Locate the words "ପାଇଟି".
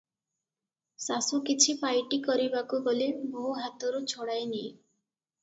1.81-2.19